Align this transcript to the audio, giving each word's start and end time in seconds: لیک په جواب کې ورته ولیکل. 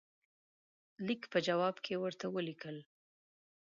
لیک 1.05 1.21
په 1.31 1.39
جواب 1.47 1.75
کې 1.85 1.93
ورته 2.03 2.25
ولیکل. 2.35 2.77